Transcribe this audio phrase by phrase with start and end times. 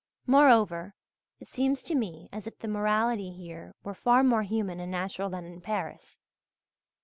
[0.25, 0.95] Moreover,
[1.39, 5.29] it seems to me as if the morality here were far more human and natural
[5.29, 6.17] than in Paris.